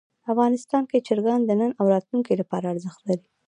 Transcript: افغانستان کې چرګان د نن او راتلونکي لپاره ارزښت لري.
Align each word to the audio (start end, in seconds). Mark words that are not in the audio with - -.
افغانستان 0.31 0.83
کې 0.89 1.05
چرګان 1.07 1.39
د 1.45 1.51
نن 1.59 1.71
او 1.79 1.85
راتلونکي 1.93 2.33
لپاره 2.41 2.65
ارزښت 2.73 3.01
لري. 3.09 3.27